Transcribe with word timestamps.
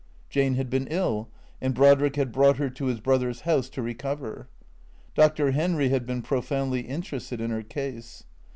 Jane 0.31 0.55
had 0.55 0.71
been 0.71 0.87
ill, 0.87 1.29
and 1.61 1.75
Brodrick 1.75 2.15
had 2.15 2.31
brought 2.31 2.57
her 2.57 2.71
to 2.71 2.85
his 2.87 2.99
brother's 2.99 3.41
house 3.41 3.69
to 3.69 3.83
recover. 3.83 4.49
Dr. 5.13 5.51
Henry 5.51 5.89
had 5.89 6.07
been 6.07 6.23
profoundly 6.23 6.79
interested 6.81 7.39
in 7.39 7.51
her 7.51 7.61
case. 7.61 8.23